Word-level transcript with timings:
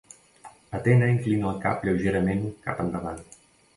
Atena 0.77 1.09
inclina 1.15 1.47
el 1.51 1.61
cap 1.67 1.85
lleugerament 1.89 2.43
cap 2.67 2.83
endavant. 2.87 3.21